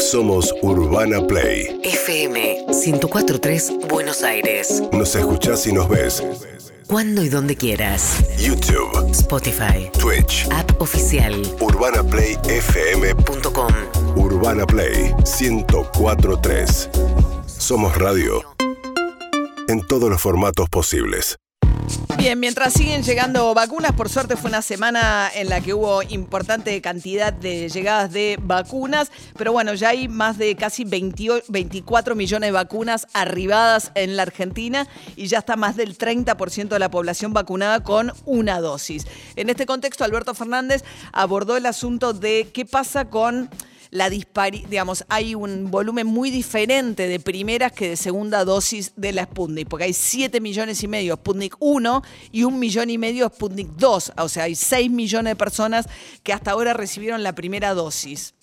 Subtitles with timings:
[0.00, 1.78] Somos Urbana Play.
[1.84, 4.82] FM 1043 Buenos Aires.
[4.92, 6.22] Nos escuchás y nos ves.
[6.86, 8.24] Cuando y donde quieras.
[8.38, 9.90] YouTube, Spotify.
[9.98, 11.34] Twitch, App oficial.
[11.60, 13.72] urbanaplayfm.com.
[14.16, 16.88] Urbana Play 1043.
[17.46, 18.42] Somos radio
[19.68, 21.36] en todos los formatos posibles.
[22.20, 26.78] Bien, mientras siguen llegando vacunas, por suerte fue una semana en la que hubo importante
[26.82, 32.48] cantidad de llegadas de vacunas, pero bueno, ya hay más de casi 20 24 millones
[32.48, 37.32] de vacunas arribadas en la Argentina y ya está más del 30% de la población
[37.32, 39.06] vacunada con una dosis.
[39.36, 43.48] En este contexto, Alberto Fernández abordó el asunto de qué pasa con
[43.90, 49.12] la disparidad, digamos, hay un volumen muy diferente de primeras que de segunda dosis de
[49.12, 53.28] la Sputnik, porque hay 7 millones y medio Sputnik 1 y un millón y medio
[53.28, 55.86] Sputnik 2, o sea, hay 6 millones de personas
[56.22, 58.34] que hasta ahora recibieron la primera dosis.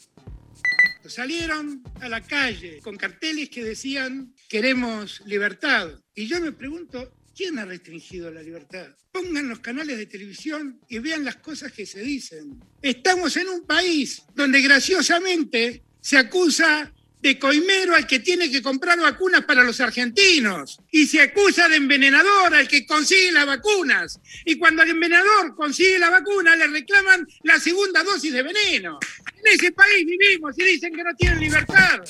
[1.05, 5.87] Salieron a la calle con carteles que decían queremos libertad.
[6.13, 8.87] Y yo me pregunto, ¿quién ha restringido la libertad?
[9.11, 12.59] Pongan los canales de televisión y vean las cosas que se dicen.
[12.81, 18.99] Estamos en un país donde graciosamente se acusa de coimero al que tiene que comprar
[18.99, 24.19] vacunas para los argentinos y se acusa de envenenador al que consigue las vacunas.
[24.45, 28.99] Y cuando el envenenador consigue la vacuna le reclaman la segunda dosis de veneno.
[29.37, 32.01] En ese país vivimos y dicen que no tienen libertad.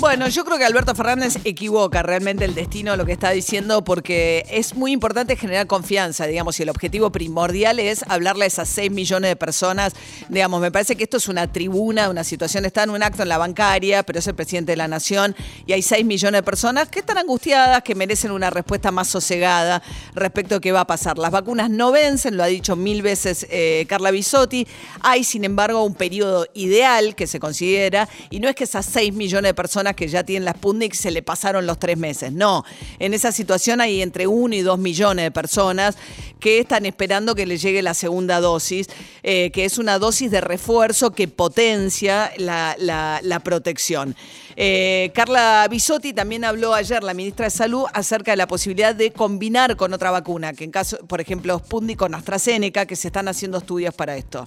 [0.00, 3.82] Bueno, yo creo que Alberto Fernández equivoca realmente el destino de lo que está diciendo
[3.82, 8.68] porque es muy importante generar confianza, digamos, y el objetivo primordial es hablarle a esas
[8.68, 9.94] 6 millones de personas.
[10.28, 13.28] Digamos, me parece que esto es una tribuna, una situación, está en un acto en
[13.28, 15.34] la bancaria, pero es el presidente de la nación
[15.66, 19.82] y hay 6 millones de personas que están angustiadas, que merecen una respuesta más sosegada
[20.14, 21.18] respecto a qué va a pasar.
[21.18, 24.66] Las vacunas no vencen, lo ha dicho mil veces eh, Carla Bisotti.
[25.00, 29.12] Hay, sin embargo, un periodo ideal que se considera y no es que esas 6
[29.12, 32.32] millones de personas que ya tienen la Sputnik se le pasaron los tres meses.
[32.32, 32.64] No,
[33.00, 35.96] en esa situación hay entre uno y dos millones de personas
[36.38, 38.86] que están esperando que les llegue la segunda dosis,
[39.22, 44.16] eh, que es una dosis de refuerzo que potencia la, protección.
[44.56, 49.12] Eh, Carla Bisotti también habló ayer, la ministra de Salud, acerca de la posibilidad de
[49.12, 53.28] combinar con otra vacuna, que en caso, por ejemplo, Sputnik con AstraZeneca, que se están
[53.28, 54.46] haciendo estudios para esto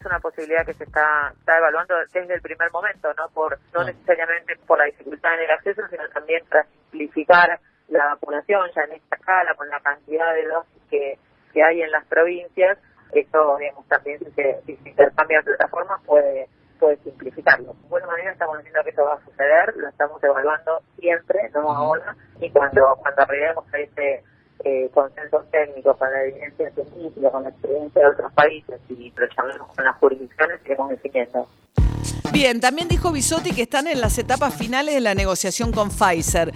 [0.00, 3.84] es una posibilidad que se está, está evaluando desde el primer momento, no por no
[3.84, 8.92] necesariamente por la dificultad en el acceso, sino también para simplificar la vacunación ya en
[8.92, 11.18] esta escala, con la cantidad de dosis que,
[11.52, 12.78] que hay en las provincias.
[13.12, 16.48] Esto, digamos, también si se, si se intercambian plataformas puede
[16.78, 17.76] puede simplificarlo.
[18.40, 22.96] Estamos diciendo que eso va a suceder, lo estamos evaluando siempre, no ahora, y cuando,
[23.02, 24.24] cuando arribemos a ese
[24.64, 29.26] eh, consensos técnicos, con la evidencia científica, con la experiencia de otros países y lo
[29.36, 31.48] llamamos con las jurisdicciones, iremos definiendo.
[32.32, 36.50] Bien, también dijo Bisotti que están en las etapas finales de la negociación con Pfizer.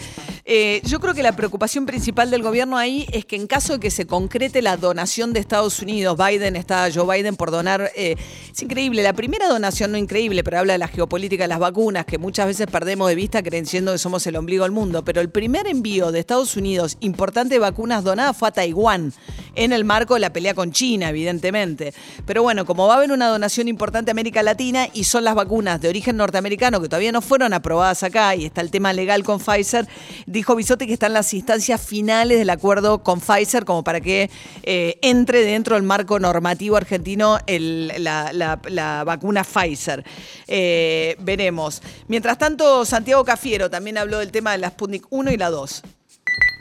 [0.47, 3.81] Eh, yo creo que la preocupación principal del gobierno ahí es que en caso de
[3.81, 8.17] que se concrete la donación de Estados Unidos, Biden está, Joe Biden por donar, eh,
[8.53, 12.05] es increíble, la primera donación no increíble, pero habla de la geopolítica de las vacunas,
[12.05, 15.31] que muchas veces perdemos de vista creyendo que somos el ombligo del mundo, pero el
[15.31, 19.15] primer envío de Estados Unidos importante de vacunas donadas fue a Taiwán,
[19.55, 21.95] en el marco de la pelea con China, evidentemente.
[22.27, 25.35] Pero bueno, como va a haber una donación importante a América Latina y son las
[25.35, 29.25] vacunas de origen norteamericano que todavía no fueron aprobadas acá y está el tema legal
[29.25, 29.89] con Pfizer,
[30.35, 34.29] dijo Bisotti que están las instancias finales del acuerdo con Pfizer como para que
[34.65, 40.05] eh, entre dentro del marco normativo argentino la, vacuna Pfizer.
[40.49, 41.81] Eh, veremos.
[42.09, 45.83] Mientras tanto, Santiago Cafiero también habló del tema de la Sputnik 1 y la 2.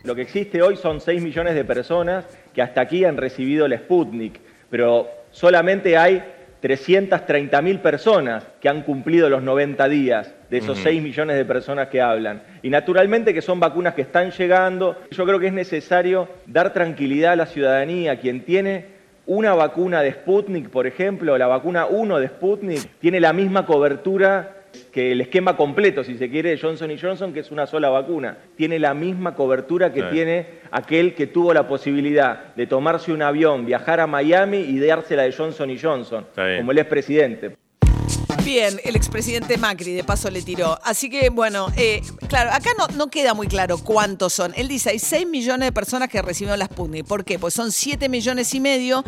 [0.03, 3.77] Lo que existe hoy son 6 millones de personas que hasta aquí han recibido la
[3.77, 6.23] Sputnik, pero solamente hay
[6.63, 12.01] 330.000 personas que han cumplido los 90 días de esos 6 millones de personas que
[12.01, 12.41] hablan.
[12.61, 14.97] Y naturalmente que son vacunas que están llegando.
[15.11, 18.17] Yo creo que es necesario dar tranquilidad a la ciudadanía.
[18.21, 18.85] Quien tiene
[19.25, 24.62] una vacuna de Sputnik, por ejemplo, la vacuna 1 de Sputnik, tiene la misma cobertura
[24.91, 28.37] que el esquema completo, si se quiere, de Johnson Johnson, que es una sola vacuna.
[28.55, 33.65] Tiene la misma cobertura que tiene aquel que tuvo la posibilidad de tomarse un avión,
[33.65, 37.55] viajar a Miami y dársela de Johnson Johnson, como el expresidente.
[38.43, 40.77] Bien, el expresidente Macri de paso le tiró.
[40.83, 44.51] Así que, bueno, eh, claro, acá no, no queda muy claro cuántos son.
[44.57, 47.07] Él dice, hay 6 millones de personas que recibieron las Sputnik.
[47.07, 47.39] ¿Por qué?
[47.39, 49.03] Pues son 7 millones y medio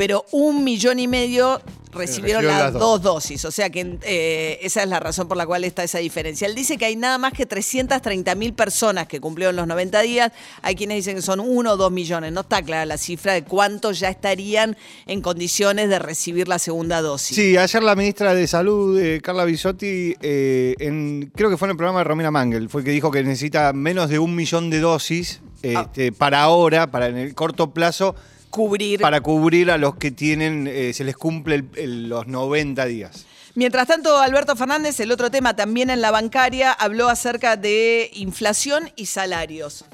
[0.00, 1.60] pero un millón y medio
[1.92, 3.14] recibieron las las dos dos.
[3.14, 3.44] dosis.
[3.44, 6.46] O sea que eh, esa es la razón por la cual está esa diferencia.
[6.46, 10.32] Él dice que hay nada más que 330 mil personas que cumplieron los 90 días.
[10.62, 12.32] Hay quienes dicen que son uno o dos millones.
[12.32, 14.76] No está clara la cifra de cuántos ya estarían
[15.06, 17.36] en condiciones de recibir la segunda dosis.
[17.36, 21.72] Sí, ayer la ministra de Salud, eh, Carla Bisotti, eh, en, creo que fue en
[21.72, 24.80] el programa de Romina Mangel, fue que dijo que necesita menos de un millón de
[24.80, 28.14] dosis este, para ahora, para en el corto plazo,
[28.50, 29.00] Cubrir.
[29.00, 33.26] para cubrir a los que tienen, eh, se les cumple el- el- los 90 días.
[33.54, 38.90] Mientras tanto, Alberto Fernández, el otro tema también en la bancaria, habló acerca de inflación
[38.96, 39.84] y salarios.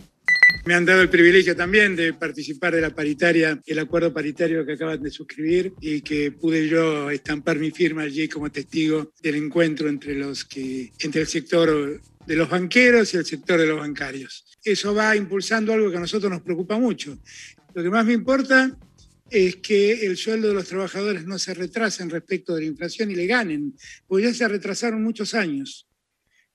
[0.64, 4.72] Me han dado el privilegio también de participar de la paritaria, el acuerdo paritario que
[4.72, 9.88] acaban de suscribir y que pude yo estampar mi firma allí como testigo del encuentro
[9.88, 14.44] entre los que, entre el sector de los banqueros y el sector de los bancarios.
[14.62, 17.18] Eso va impulsando algo que a nosotros nos preocupa mucho.
[17.74, 18.76] Lo que más me importa
[19.30, 23.14] es que el sueldo de los trabajadores no se retrasen respecto de la inflación y
[23.14, 23.74] le ganen,
[24.06, 25.86] porque ya se retrasaron muchos años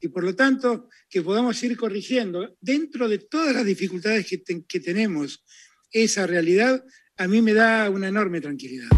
[0.01, 4.79] y por lo tanto que podamos ir corrigiendo dentro de todas las dificultades que, que
[4.79, 5.43] tenemos
[5.91, 6.83] esa realidad,
[7.17, 8.89] a mí me da una enorme tranquilidad.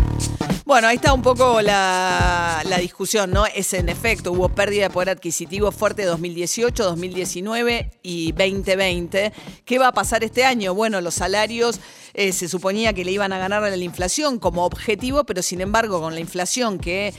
[0.65, 3.45] Bueno, ahí está un poco la, discusión, ¿no?
[3.45, 9.33] Es en efecto, hubo pérdida de poder adquisitivo fuerte 2018, 2019 y 2020.
[9.65, 10.73] ¿Qué va a pasar este año?
[10.73, 11.81] Bueno, los salarios
[12.13, 15.99] eh, se suponía que le iban a ganar la inflación como objetivo, pero sin embargo,
[15.99, 17.13] con la inflación que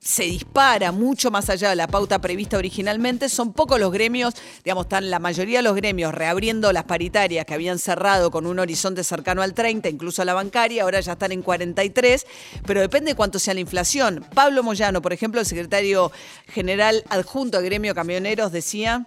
[0.00, 4.86] se dispara mucho más allá de la pauta prevista originalmente, son pocos los gremios, digamos,
[4.86, 9.04] están la mayoría de los gremios reabriendo las paritarias que habían cerrado con un horizonte
[9.04, 12.26] cercano al 30, incluso a la bancaria, ahora ya están en 43,
[12.66, 14.24] pero depende de cuánto sea la inflación.
[14.34, 16.10] Pablo Moyano, por ejemplo, el secretario
[16.48, 19.06] general adjunto del gremio camioneros, decía...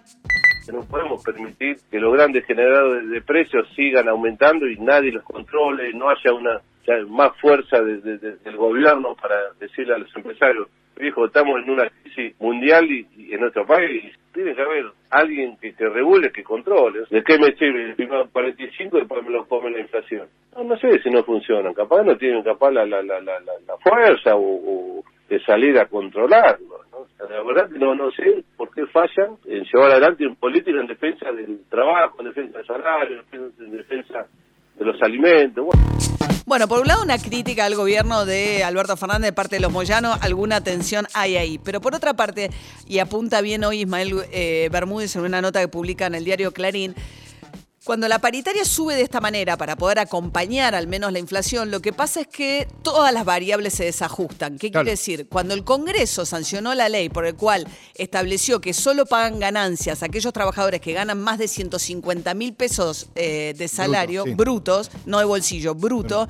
[0.66, 5.24] que no podemos permitir que los grandes generadores de precios sigan aumentando y nadie los
[5.24, 6.60] controle, no haya una
[7.08, 11.70] más fuerza de- de- de- del gobierno para decirle a los empresarios, viejo, estamos en
[11.70, 16.42] una crisis mundial y, en nuestro país tiene que haber alguien que, que regule, que
[16.44, 17.00] controle.
[17.10, 17.94] ¿De qué me sirve?
[17.94, 20.28] Primero 45 y después me lo come la inflación.
[20.56, 23.76] No, no sé si no funcionan, capaz no tienen capaz la, la, la, la, la-
[23.78, 26.80] fuerza o de salir a controlarlo.
[27.18, 30.86] La verdad que no, no sé por qué fallan en llevar adelante un política en
[30.86, 34.26] defensa del trabajo, en defensa del salario, en defensa
[34.76, 35.64] de los alimentos.
[35.64, 35.82] Bueno,
[36.46, 39.72] Bueno, por un lado una crítica al gobierno de Alberto Fernández de parte de los
[39.72, 41.58] Moyanos, alguna tensión hay ahí.
[41.64, 42.50] Pero por otra parte,
[42.86, 46.52] y apunta bien hoy Ismael eh, Bermúdez en una nota que publica en el diario
[46.52, 46.94] Clarín,
[47.84, 51.80] cuando la paritaria sube de esta manera para poder acompañar al menos la inflación, lo
[51.80, 54.58] que pasa es que todas las variables se desajustan.
[54.58, 54.84] ¿Qué Claro.
[54.84, 55.28] quiere decir?
[55.28, 60.32] Cuando el Congreso sancionó la ley por el cual estableció que solo pagan ganancias aquellos
[60.32, 64.34] trabajadores que ganan más de 150 mil pesos eh, de salario, sí.
[64.34, 66.26] brutos, no de bolsillo, bruto.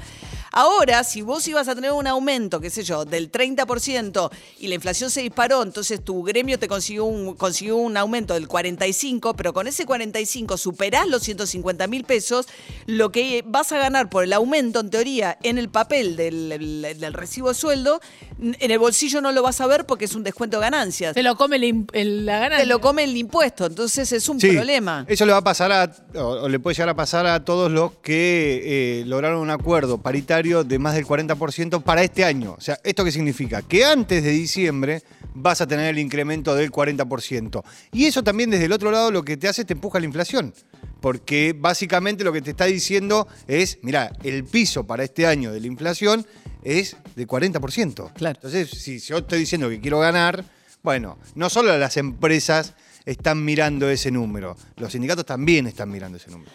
[0.56, 4.30] Ahora, si vos ibas a tener un aumento, qué sé yo, del 30%
[4.60, 8.46] y la inflación se disparó, entonces tu gremio te consiguió un, consiguió un aumento del
[8.48, 12.46] 45%, pero con ese 45% superás los 150 mil pesos,
[12.86, 17.00] lo que vas a ganar por el aumento, en teoría, en el papel del, del-
[17.00, 18.00] del recibo de sueldo,
[18.40, 21.14] en el bolsillo no lo vas a ver porque es un descuento de ganancias.
[21.14, 22.58] Se lo come el el- la ganancia.
[22.64, 25.04] Te lo come el impuesto, entonces es un Sí, problema.
[25.08, 27.72] Eso le va a pasar a, o, o le puede llegar a pasar a todos
[27.72, 32.55] los que eh, lograron un acuerdo paritario de más del 40% para este año.
[32.58, 33.62] O sea, ¿esto qué significa?
[33.62, 35.02] Que antes de diciembre
[35.32, 37.62] vas a tener el incremento del 40%.
[37.93, 40.05] Y eso también desde el otro lado lo que te hace es te empuja la
[40.05, 40.52] inflación.
[41.00, 45.61] Porque básicamente lo que te está diciendo es, mira, el piso para este año de
[45.61, 46.26] la inflación
[46.62, 48.12] es de 40%.
[48.12, 48.37] Claro.
[48.37, 50.44] Entonces, si yo estoy diciendo que quiero ganar,
[50.82, 52.74] bueno, no solo las empresas
[53.06, 56.53] están mirando ese número, los sindicatos también están mirando ese número.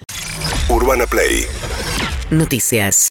[0.69, 1.45] Urbana Play
[2.31, 3.07] Noticias.